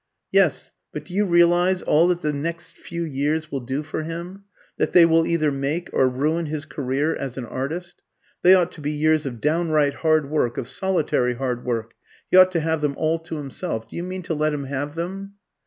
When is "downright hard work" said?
9.39-10.57